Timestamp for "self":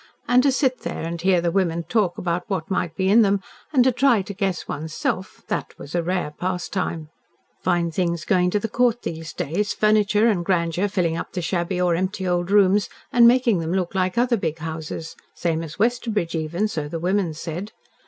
4.95-5.43